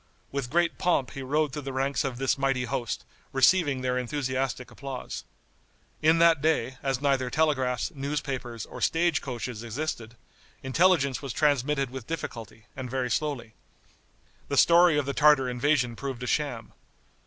[0.31, 4.71] With great pomp he rode through the ranks of this mighty host, receiving their enthusiastic
[4.71, 5.25] applause.
[6.01, 10.15] In that day, as neither telegraphs, newspapers or stage coaches existed,
[10.63, 13.53] intelligence was transmitted with difficulty, and very slowly.
[14.47, 16.73] The story of the Tartar invasion proved a sham.